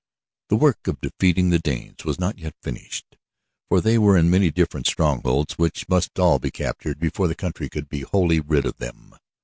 The 0.49 0.55
work 0.55 0.87
of 0.87 0.99
defeating 0.99 1.51
the 1.51 1.59
Danes 1.59 2.05
was 2.05 2.17
not 2.19 2.39
yet 2.39 2.55
finished, 2.63 3.17
for 3.69 3.81
they 3.81 3.99
were 3.99 4.17
in 4.17 4.31
many 4.31 4.49
different 4.49 4.87
strongholds 4.87 5.59
which 5.59 5.87
must 5.87 6.17
all 6.17 6.39
be 6.39 6.49
captured 6.49 6.97
before 6.99 7.27
the 7.27 7.35
country 7.35 7.69
could 7.69 7.87
be 7.87 8.01
wholly 8.01 8.39
rid 8.39 8.65
of 8.65 8.77
them. 8.77 9.13